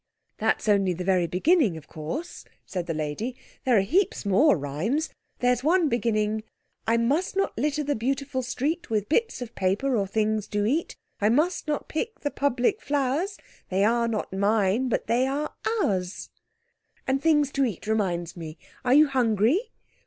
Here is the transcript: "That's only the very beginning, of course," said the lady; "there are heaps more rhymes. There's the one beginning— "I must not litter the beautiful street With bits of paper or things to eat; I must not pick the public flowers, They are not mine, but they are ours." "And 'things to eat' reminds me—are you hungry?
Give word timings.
"That's 0.39 0.67
only 0.67 0.93
the 0.93 1.03
very 1.03 1.27
beginning, 1.27 1.77
of 1.77 1.87
course," 1.87 2.43
said 2.65 2.87
the 2.87 2.93
lady; 2.95 3.37
"there 3.65 3.77
are 3.77 3.81
heaps 3.81 4.25
more 4.25 4.57
rhymes. 4.57 5.11
There's 5.41 5.61
the 5.61 5.67
one 5.67 5.89
beginning— 5.89 6.43
"I 6.87 6.97
must 6.97 7.35
not 7.37 7.55
litter 7.55 7.83
the 7.83 7.93
beautiful 7.93 8.41
street 8.41 8.89
With 8.89 9.07
bits 9.09 9.43
of 9.43 9.53
paper 9.53 9.95
or 9.95 10.07
things 10.07 10.47
to 10.47 10.65
eat; 10.65 10.95
I 11.19 11.29
must 11.29 11.67
not 11.67 11.87
pick 11.87 12.21
the 12.21 12.31
public 12.31 12.81
flowers, 12.81 13.37
They 13.69 13.83
are 13.83 14.07
not 14.07 14.33
mine, 14.33 14.89
but 14.89 15.05
they 15.05 15.27
are 15.27 15.53
ours." 15.83 16.31
"And 17.05 17.21
'things 17.21 17.51
to 17.51 17.63
eat' 17.63 17.85
reminds 17.85 18.35
me—are 18.35 18.95
you 18.95 19.05
hungry? 19.07 19.69